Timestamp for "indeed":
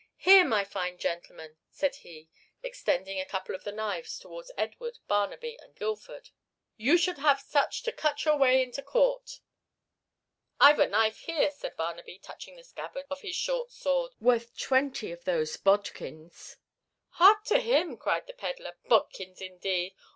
19.39-19.93